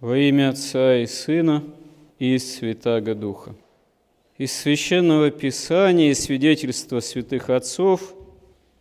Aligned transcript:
Во 0.00 0.14
имя 0.14 0.50
Отца 0.50 0.98
и 0.98 1.06
Сына 1.06 1.64
и 2.18 2.36
Святаго 2.36 3.14
Духа. 3.14 3.54
Из 4.36 4.52
Священного 4.52 5.30
Писания 5.30 6.10
и 6.10 6.14
свидетельства 6.14 7.00
святых 7.00 7.48
отцов 7.48 8.14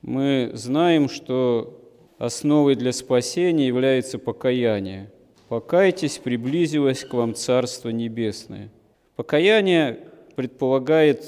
мы 0.01 0.51
знаем, 0.55 1.07
что 1.07 1.81
основой 2.17 2.75
для 2.75 2.91
спасения 2.91 3.65
является 3.65 4.19
покаяние. 4.19 5.09
«Покайтесь, 5.47 6.17
приблизилось 6.17 7.05
к 7.05 7.13
вам 7.13 7.33
Царство 7.33 7.87
Небесное». 7.87 8.69
Покаяние 9.15 9.99
предполагает 10.35 11.23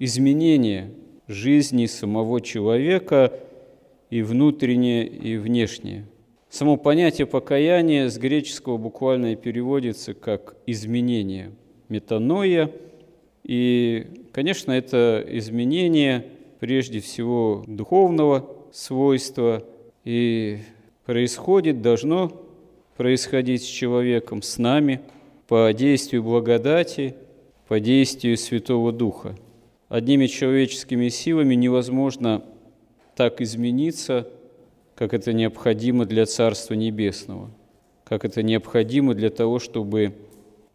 изменение 0.00 0.90
жизни 1.28 1.86
самого 1.86 2.40
человека 2.40 3.38
и 4.10 4.22
внутреннее, 4.22 5.06
и 5.06 5.36
внешнее. 5.36 6.06
Само 6.52 6.76
понятие 6.76 7.26
покаяния 7.26 8.10
с 8.10 8.18
греческого 8.18 8.76
буквально 8.76 9.36
переводится 9.36 10.12
как 10.12 10.54
изменение, 10.66 11.50
метаноя. 11.88 12.70
И, 13.42 14.06
конечно, 14.32 14.70
это 14.70 15.24
изменение 15.28 16.26
прежде 16.60 17.00
всего 17.00 17.64
духовного 17.66 18.54
свойства 18.70 19.64
и 20.04 20.58
происходит, 21.06 21.80
должно 21.80 22.30
происходить 22.98 23.62
с 23.62 23.66
человеком, 23.66 24.42
с 24.42 24.58
нами, 24.58 25.00
по 25.48 25.72
действию 25.72 26.22
благодати, 26.22 27.14
по 27.66 27.80
действию 27.80 28.36
Святого 28.36 28.92
Духа. 28.92 29.36
Одними 29.88 30.26
человеческими 30.26 31.08
силами 31.08 31.54
невозможно 31.54 32.44
так 33.16 33.40
измениться– 33.40 34.28
как 34.94 35.14
это 35.14 35.32
необходимо 35.32 36.04
для 36.04 36.26
Царства 36.26 36.74
Небесного, 36.74 37.50
как 38.04 38.24
это 38.24 38.42
необходимо 38.42 39.14
для 39.14 39.30
того, 39.30 39.58
чтобы 39.58 40.14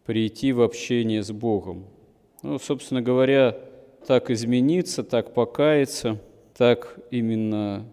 прийти 0.04 0.52
в 0.52 0.62
общение 0.62 1.22
с 1.22 1.30
Богом. 1.30 1.84
Ну, 2.42 2.58
собственно 2.58 3.02
говоря, 3.02 3.56
так 4.06 4.30
измениться, 4.30 5.02
так 5.02 5.34
покаяться, 5.34 6.20
так 6.56 6.98
именно 7.10 7.84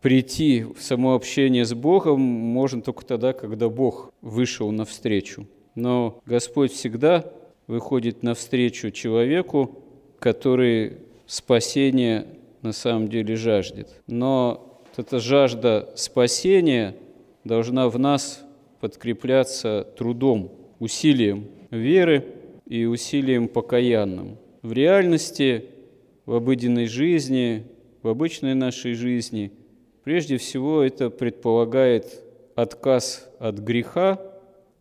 прийти 0.00 0.62
в 0.64 0.82
само 0.82 1.14
общение 1.14 1.64
с 1.64 1.74
Богом 1.74 2.20
можно 2.20 2.82
только 2.82 3.04
тогда, 3.04 3.32
когда 3.32 3.68
Бог 3.68 4.12
вышел 4.20 4.70
навстречу. 4.70 5.46
Но 5.74 6.20
Господь 6.26 6.72
всегда 6.72 7.32
выходит 7.66 8.22
навстречу 8.22 8.90
человеку, 8.90 9.82
который 10.18 10.98
спасения 11.26 12.26
на 12.62 12.72
самом 12.72 13.08
деле 13.08 13.36
жаждет. 13.36 14.02
Но 14.06 14.69
эта 14.98 15.20
жажда 15.20 15.90
спасения 15.96 16.96
должна 17.44 17.88
в 17.88 17.98
нас 17.98 18.44
подкрепляться 18.80 19.86
трудом, 19.96 20.52
усилием 20.78 21.48
веры 21.70 22.24
и 22.66 22.84
усилием 22.84 23.48
покаянным. 23.48 24.38
В 24.62 24.72
реальности, 24.72 25.66
в 26.26 26.34
обыденной 26.34 26.86
жизни, 26.86 27.64
в 28.02 28.08
обычной 28.08 28.54
нашей 28.54 28.94
жизни, 28.94 29.52
прежде 30.04 30.36
всего 30.36 30.82
это 30.82 31.10
предполагает 31.10 32.22
отказ 32.54 33.28
от 33.38 33.58
греха, 33.58 34.20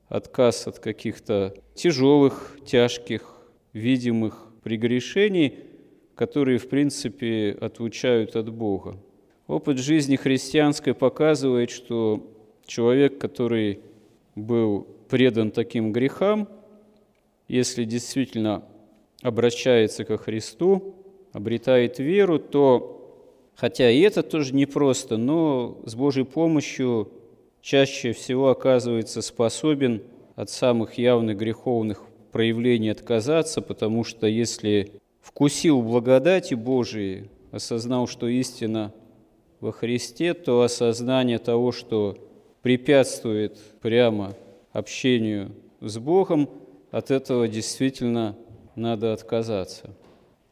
отказ 0.07 0.67
от 0.67 0.79
каких-то 0.79 1.53
тяжелых, 1.75 2.57
тяжких, 2.65 3.35
видимых 3.73 4.47
прегрешений, 4.63 5.59
которые, 6.15 6.57
в 6.57 6.67
принципе, 6.67 7.55
отлучают 7.59 8.35
от 8.35 8.51
Бога. 8.51 8.97
Опыт 9.49 9.79
жизни 9.79 10.15
христианской 10.15 10.93
показывает, 10.93 11.71
что 11.71 12.23
человек, 12.67 13.17
который 13.17 13.79
был 14.35 14.85
предан 15.09 15.49
таким 15.49 15.91
грехам, 15.91 16.47
если 17.47 17.83
действительно 17.83 18.63
обращается 19.23 20.05
ко 20.05 20.17
Христу, 20.17 20.93
обретает 21.33 21.97
веру, 21.97 22.37
то, 22.37 23.25
хотя 23.55 23.89
и 23.89 24.01
это 24.01 24.21
тоже 24.21 24.53
непросто, 24.53 25.17
но 25.17 25.81
с 25.83 25.95
Божьей 25.95 26.25
помощью 26.25 27.11
чаще 27.59 28.13
всего 28.13 28.49
оказывается 28.49 29.23
способен 29.23 30.03
от 30.35 30.51
самых 30.51 30.99
явных 30.99 31.37
греховных 31.37 32.03
проявлений 32.31 32.89
отказаться, 32.89 33.63
потому 33.63 34.03
что 34.03 34.27
если 34.27 34.91
вкусил 35.21 35.81
благодати 35.81 36.53
Божией, 36.53 37.31
осознал, 37.51 38.05
что 38.05 38.27
истина 38.27 38.93
во 39.59 39.71
Христе, 39.71 40.33
то 40.33 40.61
осознание 40.61 41.39
того, 41.39 41.71
что 41.71 42.17
препятствует 42.61 43.57
прямо 43.81 44.35
общению 44.71 45.51
с 45.81 45.97
Богом, 45.97 46.49
от 46.91 47.11
этого 47.11 47.47
действительно 47.47 48.37
надо 48.75 49.13
отказаться. 49.13 49.95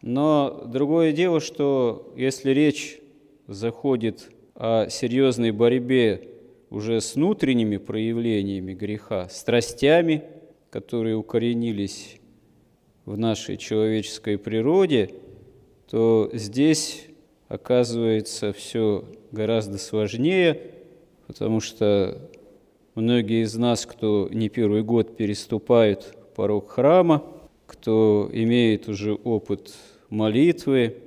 Но 0.01 0.63
другое 0.65 1.11
дело, 1.11 1.39
что 1.39 2.13
если 2.15 2.51
речь 2.51 2.99
заходит 3.47 4.29
о 4.55 4.89
серьезной 4.89 5.51
борьбе 5.51 6.29
уже 6.69 7.01
с 7.01 7.15
внутренними 7.15 7.77
проявлениями 7.77 8.73
греха, 8.73 9.29
страстями, 9.29 10.23
которые 10.69 11.15
укоренились 11.15 12.17
в 13.05 13.17
нашей 13.17 13.57
человеческой 13.57 14.37
природе, 14.37 15.11
то 15.89 16.29
здесь 16.33 17.07
оказывается 17.47 18.53
все 18.53 19.05
гораздо 19.31 19.77
сложнее, 19.77 20.61
потому 21.27 21.59
что 21.59 22.29
многие 22.95 23.43
из 23.43 23.55
нас, 23.55 23.85
кто 23.85 24.29
не 24.31 24.49
первый 24.49 24.83
год 24.83 25.15
переступают 25.15 26.15
порог 26.35 26.71
храма, 26.71 27.23
кто 27.65 28.29
имеет 28.31 28.87
уже 28.87 29.13
опыт 29.13 29.73
молитвы 30.09 30.97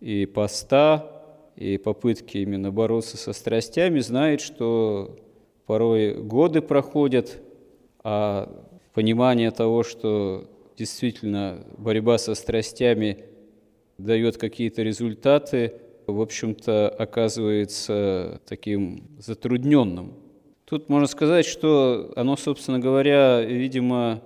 и 0.00 0.26
поста, 0.26 1.10
и 1.56 1.76
попытки 1.76 2.38
именно 2.38 2.70
бороться 2.70 3.16
со 3.16 3.32
страстями, 3.32 4.00
знает, 4.00 4.40
что 4.40 5.16
порой 5.66 6.14
годы 6.14 6.62
проходят, 6.62 7.38
а 8.02 8.50
понимание 8.94 9.50
того, 9.50 9.82
что 9.82 10.48
действительно 10.76 11.66
борьба 11.76 12.16
со 12.18 12.34
страстями 12.34 13.24
дает 14.04 14.36
какие-то 14.36 14.82
результаты, 14.82 15.74
в 16.06 16.20
общем-то, 16.20 16.88
оказывается 16.88 18.40
таким 18.46 19.04
затрудненным. 19.18 20.14
Тут 20.64 20.88
можно 20.88 21.06
сказать, 21.06 21.46
что 21.46 22.12
оно, 22.16 22.36
собственно 22.36 22.78
говоря, 22.78 23.42
видимо, 23.42 24.22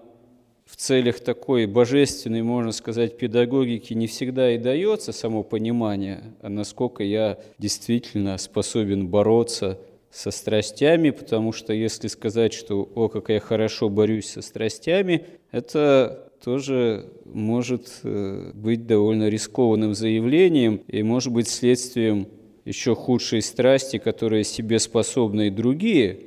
в 0.66 0.76
целях 0.76 1.20
такой 1.20 1.66
божественной, 1.66 2.42
можно 2.42 2.72
сказать, 2.72 3.16
педагогики 3.18 3.92
не 3.94 4.06
всегда 4.06 4.50
и 4.52 4.58
дается 4.58 5.12
само 5.12 5.42
понимание, 5.42 6.34
а 6.40 6.48
насколько 6.48 7.02
я 7.02 7.38
действительно 7.58 8.38
способен 8.38 9.08
бороться 9.08 9.78
со 10.14 10.30
страстями, 10.30 11.10
потому 11.10 11.50
что 11.50 11.72
если 11.72 12.06
сказать, 12.06 12.52
что 12.52 12.88
«О, 12.94 13.08
как 13.08 13.30
я 13.30 13.40
хорошо 13.40 13.88
борюсь 13.88 14.30
со 14.30 14.42
страстями», 14.42 15.26
это 15.50 16.30
тоже 16.42 17.10
может 17.24 18.00
э, 18.04 18.52
быть 18.54 18.86
довольно 18.86 19.28
рискованным 19.28 19.92
заявлением 19.92 20.82
и 20.86 21.02
может 21.02 21.32
быть 21.32 21.48
следствием 21.48 22.28
еще 22.64 22.94
худшей 22.94 23.42
страсти, 23.42 23.98
которые 23.98 24.44
себе 24.44 24.78
способны 24.78 25.48
и 25.48 25.50
другие 25.50 26.20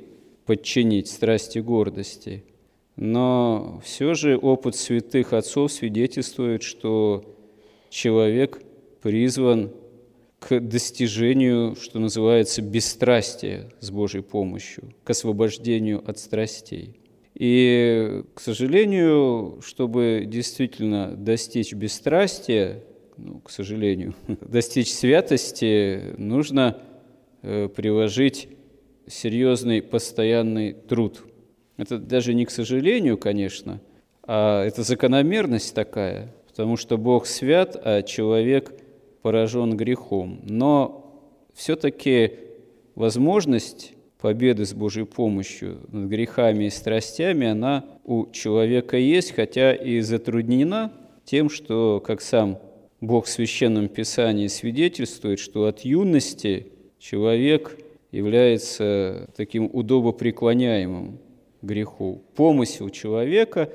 подчинить 0.44 1.08
страсти 1.08 1.60
гордости. 1.60 2.44
Но 2.96 3.80
все 3.82 4.12
же 4.12 4.36
опыт 4.36 4.76
святых 4.76 5.32
отцов 5.32 5.72
свидетельствует, 5.72 6.62
что 6.62 7.24
человек 7.88 8.60
призван 9.00 9.70
к 10.38 10.60
достижению, 10.60 11.74
что 11.74 11.98
называется, 11.98 12.62
бесстрастия 12.62 13.70
с 13.80 13.90
Божьей 13.90 14.22
помощью, 14.22 14.94
к 15.04 15.10
освобождению 15.10 16.02
от 16.08 16.18
страстей. 16.18 17.00
И, 17.34 18.22
к 18.34 18.40
сожалению, 18.40 19.60
чтобы 19.64 20.24
действительно 20.26 21.14
достичь 21.16 21.72
бесстрастия, 21.72 22.82
ну, 23.16 23.40
к 23.40 23.50
сожалению, 23.50 24.14
достичь 24.40 24.92
святости, 24.92 26.14
нужно 26.16 26.78
э, 27.42 27.68
приложить 27.68 28.48
серьезный 29.06 29.82
постоянный 29.82 30.72
труд. 30.72 31.24
Это 31.76 31.98
даже 31.98 32.34
не 32.34 32.44
к 32.44 32.50
сожалению, 32.50 33.16
конечно, 33.18 33.80
а 34.22 34.64
это 34.64 34.82
закономерность 34.82 35.74
такая, 35.74 36.34
потому 36.48 36.76
что 36.76 36.98
Бог 36.98 37.26
свят, 37.26 37.80
а 37.82 38.02
человек 38.02 38.72
поражен 39.22 39.76
грехом. 39.76 40.40
Но 40.44 41.26
все-таки 41.54 42.32
возможность 42.94 43.94
победы 44.20 44.66
с 44.66 44.74
Божьей 44.74 45.04
помощью 45.04 45.78
над 45.88 46.08
грехами 46.08 46.64
и 46.64 46.70
страстями, 46.70 47.46
она 47.46 47.84
у 48.04 48.30
человека 48.30 48.96
есть, 48.96 49.32
хотя 49.32 49.72
и 49.72 50.00
затруднена 50.00 50.92
тем, 51.24 51.50
что, 51.50 52.02
как 52.04 52.20
сам 52.20 52.58
Бог 53.00 53.26
в 53.26 53.28
Священном 53.28 53.88
Писании 53.88 54.48
свидетельствует, 54.48 55.38
что 55.38 55.66
от 55.66 55.80
юности 55.80 56.72
человек 56.98 57.78
является 58.10 59.28
таким 59.36 59.70
удобопреклоняемым. 59.72 61.18
греху. 61.60 62.22
Помысел 62.34 62.88
человека 62.88 63.70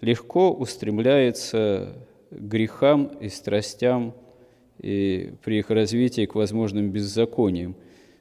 легко 0.00 0.52
устремляется 0.52 1.94
к 2.30 2.34
грехам 2.34 3.06
и 3.20 3.28
страстям 3.28 4.14
и 4.80 5.32
при 5.44 5.58
их 5.58 5.70
развитии 5.70 6.26
к 6.26 6.34
возможным 6.34 6.90
беззакониям. 6.90 7.76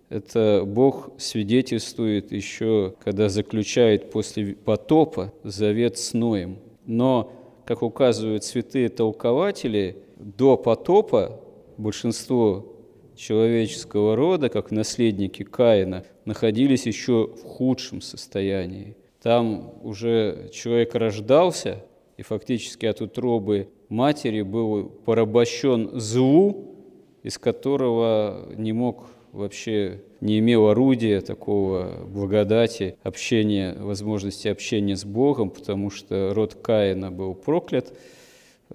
Это 0.10 0.64
Бог 0.66 1.12
свидетельствует 1.18 2.32
еще, 2.32 2.96
когда 3.04 3.30
заключает 3.30 4.12
после 4.12 4.56
потопа 4.56 5.34
завет 5.44 5.98
с 5.98 6.14
Ноем. 6.14 6.58
Но, 6.86 7.32
как 7.66 7.84
указывают 7.84 8.44
святые 8.44 8.90
толкователи, 8.90 9.98
до 10.18 10.58
потопа 10.58 11.40
большинство 11.78 12.76
человеческого 13.16 14.16
рода, 14.16 14.50
как 14.50 14.72
наследники 14.72 15.44
Каина, 15.44 16.04
находились 16.26 16.86
еще 16.86 17.28
в 17.28 17.44
худшем 17.44 18.02
состоянии. 18.02 18.96
Там 19.22 19.74
уже 19.84 20.50
человек 20.52 20.96
рождался, 20.96 21.84
и 22.18 22.22
фактически 22.22 22.86
от 22.86 23.02
утробы 23.02 23.70
матери 23.90 24.42
был 24.42 24.86
порабощен 24.86 26.00
злу, 26.00 26.76
из 27.24 27.38
которого 27.38 28.48
не 28.56 28.72
мог 28.72 29.08
вообще 29.32 30.02
не 30.22 30.40
имел 30.40 30.68
орудия 30.68 31.22
такого 31.22 32.06
благодати, 32.08 32.96
общения, 33.04 33.76
возможности 33.80 34.48
общения 34.48 34.96
с 34.96 35.06
Богом, 35.06 35.50
потому 35.50 35.90
что 35.90 36.34
род 36.34 36.56
Каина 36.56 37.12
был 37.12 37.36
проклят, 37.36 37.94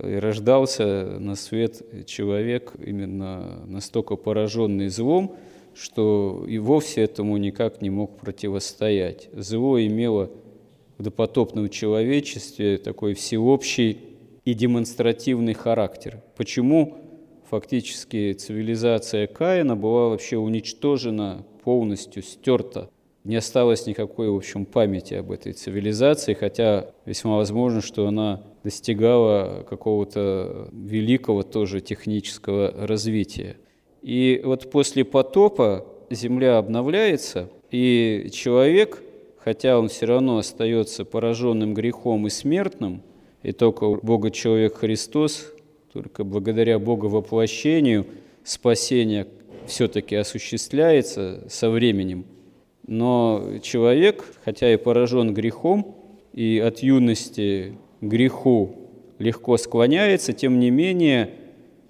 и 0.02 0.14
рождался 0.14 1.18
на 1.20 1.36
свет 1.36 2.06
человек 2.06 2.72
именно 2.84 3.62
настолько 3.66 4.16
пораженный 4.16 4.88
злом, 4.88 5.36
что 5.74 6.44
и 6.48 6.58
вовсе 6.58 7.02
этому 7.02 7.36
никак 7.36 7.82
не 7.82 7.90
мог 7.90 8.18
противостоять. 8.18 9.28
Зло 9.32 9.80
имело 9.80 10.30
в 10.98 11.02
допотопном 11.02 11.68
человечестве 11.68 12.78
такой 12.78 13.14
всеобщий 13.14 13.98
и 14.44 14.54
демонстративный 14.54 15.54
характер. 15.54 16.22
Почему 16.36 16.98
фактически 17.48 18.32
цивилизация 18.32 19.26
Каина 19.26 19.76
была 19.76 20.08
вообще 20.08 20.36
уничтожена, 20.36 21.46
полностью 21.62 22.22
стерта. 22.22 22.90
Не 23.24 23.36
осталось 23.36 23.86
никакой, 23.86 24.28
в 24.28 24.36
общем, 24.36 24.66
памяти 24.66 25.14
об 25.14 25.30
этой 25.32 25.54
цивилизации, 25.54 26.34
хотя 26.34 26.90
весьма 27.06 27.36
возможно, 27.36 27.80
что 27.80 28.06
она 28.06 28.42
достигала 28.62 29.64
какого-то 29.68 30.68
великого 30.72 31.42
тоже 31.42 31.80
технического 31.80 32.70
развития. 32.86 33.56
И 34.02 34.42
вот 34.44 34.70
после 34.70 35.06
потопа 35.06 35.86
Земля 36.10 36.58
обновляется, 36.58 37.48
и 37.70 38.28
человек, 38.30 39.02
хотя 39.38 39.78
он 39.78 39.88
все 39.88 40.04
равно 40.04 40.36
остается 40.36 41.06
пораженным 41.06 41.72
грехом 41.72 42.26
и 42.26 42.30
смертным, 42.30 43.02
и 43.44 43.52
только 43.52 43.88
Бога-человек 43.88 44.78
Христос 44.78 45.52
только 45.92 46.24
благодаря 46.24 46.80
Богу 46.80 47.08
воплощению 47.08 48.06
спасение 48.42 49.28
все-таки 49.66 50.16
осуществляется 50.16 51.44
со 51.48 51.70
временем. 51.70 52.24
Но 52.86 53.58
человек, 53.62 54.24
хотя 54.44 54.72
и 54.72 54.76
поражен 54.76 55.32
грехом, 55.32 55.96
и 56.32 56.58
от 56.58 56.80
юности 56.80 57.74
греху 58.00 58.74
легко 59.18 59.56
склоняется, 59.56 60.32
тем 60.32 60.58
не 60.58 60.70
менее 60.70 61.30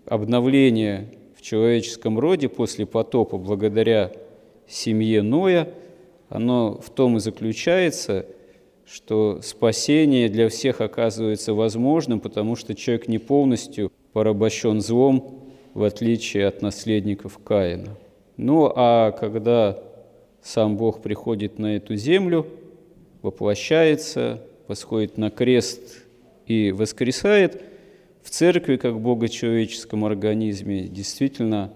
обновление 0.05 1.15
в 1.35 1.41
человеческом 1.41 2.19
роде 2.19 2.49
после 2.49 2.85
потопа 2.85 3.39
благодаря 3.39 4.13
семье 4.69 5.23
Ноя, 5.23 5.69
оно 6.29 6.79
в 6.79 6.91
том 6.91 7.17
и 7.17 7.21
заключается, 7.21 8.27
что 8.87 9.41
спасение 9.43 10.29
для 10.29 10.49
всех 10.49 10.81
оказывается 10.81 11.55
возможным, 11.55 12.21
потому 12.21 12.57
что 12.57 12.75
человек 12.75 13.09
не 13.09 13.19
полностью 13.19 13.91
порабощен 14.13 14.81
злом, 14.81 15.45
в 15.73 15.83
отличие 15.83 16.47
от 16.47 16.63
наследников 16.63 17.39
Каина. 17.39 17.97
Ну 18.37 18.73
а 18.75 19.13
когда 19.13 19.79
сам 20.43 20.77
Бог 20.77 21.03
приходит 21.03 21.59
на 21.59 21.77
эту 21.77 21.97
землю, 21.97 22.47
воплощается, 23.23 24.43
восходит 24.69 25.19
на 25.19 25.31
крест 25.31 26.05
и 26.47 26.73
воскресает, 26.73 27.63
в 28.23 28.31
церкви, 28.31 28.77
как 28.77 28.95
в 28.95 29.01
богочеловеческом 29.01 30.05
организме, 30.05 30.85
действительно 30.85 31.73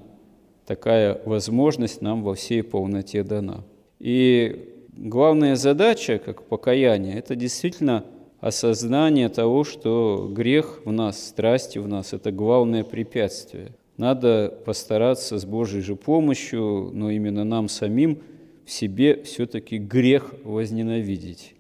такая 0.67 1.21
возможность 1.27 2.01
нам 2.01 2.23
во 2.23 2.35
всей 2.35 2.63
полноте 2.63 3.23
дана. 3.23 3.65
И 3.99 4.78
главная 4.99 5.57
задача, 5.57 6.19
как 6.19 6.43
покаяние, 6.43 7.19
это 7.19 7.37
действительно 7.37 8.05
осознание 8.41 9.29
того, 9.29 9.65
что 9.65 10.29
грех 10.31 10.83
в 10.85 10.93
нас, 10.93 11.29
страсти 11.29 11.79
в 11.79 11.89
нас– 11.89 12.13
это 12.13 12.31
главное 12.31 12.85
препятствие. 12.85 13.73
Надо 13.97 14.55
постараться 14.65 15.39
с 15.39 15.45
Божьей 15.45 15.81
же 15.81 15.97
помощью, 15.97 16.91
но 16.93 17.11
именно 17.11 17.45
нам 17.45 17.69
самим 17.69 18.21
в 18.65 18.71
себе 18.71 19.23
все-таки 19.23 19.79
грех 19.79 20.35
возненавидеть. 20.45 21.55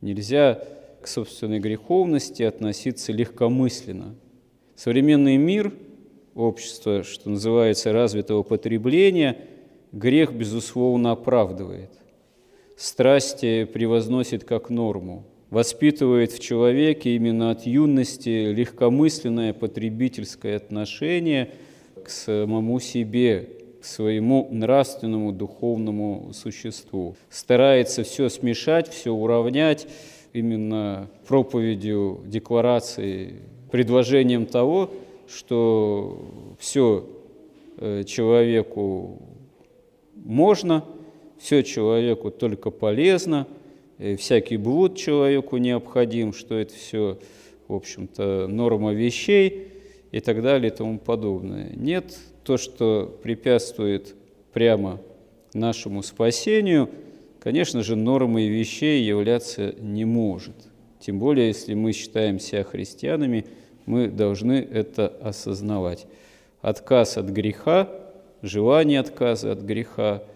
Нельзя 0.00 0.60
к 1.00 1.06
собственной 1.06 1.58
греховности 1.58 2.42
относиться 2.42 3.12
легкомысленно. 3.12 4.14
Современный 4.74 5.36
мир, 5.36 5.72
общество, 6.34 7.02
что 7.02 7.30
называется, 7.30 7.92
развитого 7.92 8.42
потребления, 8.42 9.38
грех, 9.92 10.32
безусловно, 10.32 11.12
оправдывает 11.12 11.99
страсти 12.80 13.64
превозносит 13.64 14.44
как 14.44 14.70
норму, 14.70 15.24
воспитывает 15.50 16.32
в 16.32 16.40
человеке 16.40 17.14
именно 17.14 17.50
от 17.50 17.66
юности 17.66 18.50
легкомысленное 18.52 19.52
потребительское 19.52 20.56
отношение 20.56 21.50
к 22.02 22.08
самому 22.08 22.80
себе, 22.80 23.50
к 23.82 23.84
своему 23.84 24.48
нравственному 24.50 25.32
духовному 25.32 26.30
существу. 26.32 27.16
Старается 27.28 28.02
все 28.02 28.30
смешать, 28.30 28.88
все 28.88 29.12
уравнять 29.12 29.86
именно 30.32 31.10
проповедью, 31.28 32.22
декларацией, 32.24 33.40
предложением 33.70 34.46
того, 34.46 34.90
что 35.28 36.56
все 36.58 37.06
э, 37.76 38.04
человеку 38.04 39.18
можно– 40.14 40.82
все 41.40 41.62
человеку 41.62 42.30
только 42.30 42.70
полезно, 42.70 43.46
всякий 44.18 44.58
блуд 44.58 44.96
человеку 44.96 45.56
необходим, 45.56 46.32
что 46.32 46.54
это 46.54 46.74
все, 46.74 47.18
в 47.66 47.74
общем-то, 47.74 48.46
норма 48.46 48.92
вещей 48.92 49.68
и 50.12 50.20
так 50.20 50.42
далее 50.42 50.70
и 50.70 50.74
тому 50.74 50.98
подобное. 50.98 51.72
Нет, 51.74 52.18
то, 52.44 52.58
что 52.58 53.18
препятствует 53.22 54.14
прямо 54.52 55.00
нашему 55.54 56.02
спасению, 56.02 56.90
конечно 57.40 57.82
же, 57.82 57.96
нормой 57.96 58.48
вещей 58.48 59.02
являться 59.02 59.74
не 59.80 60.04
может. 60.04 60.54
Тем 61.00 61.18
более, 61.18 61.48
если 61.48 61.72
мы 61.72 61.92
считаем 61.92 62.38
себя 62.38 62.64
христианами, 62.64 63.46
мы 63.86 64.08
должны 64.08 64.68
это 64.70 65.08
осознавать. 65.08 66.06
Отказ 66.60 67.16
от 67.16 67.30
греха, 67.30 67.88
желание 68.42 69.00
отказа 69.00 69.52
от 69.52 69.62
греха– 69.62 70.22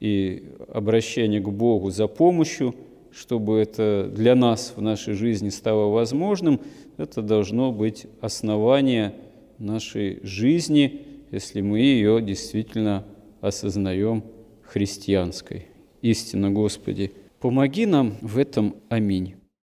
и 0.00 0.44
обращение 0.68 1.40
к 1.40 1.48
Богу 1.48 1.90
за 1.90 2.08
помощью, 2.08 2.74
чтобы 3.12 3.58
это 3.58 4.10
для 4.12 4.34
нас 4.34 4.72
в 4.76 4.82
нашей 4.82 5.14
жизни 5.14 5.50
стало 5.50 5.92
возможным, 5.92 6.60
это 6.96 7.22
должно 7.22 7.70
быть 7.72 8.06
основание 8.20 9.14
нашей 9.58 10.20
жизни, 10.22 11.02
если 11.30 11.60
мы 11.60 11.80
ее 11.80 12.20
действительно 12.22 13.04
осознаем 13.40 14.24
христианской. 14.62 15.66
Истинно, 16.02 16.50
Господи, 16.50 17.12
помоги 17.40 17.86
нам 17.86 18.16
в 18.22 18.38
этом. 18.38 18.76
Аминь. 18.88 19.39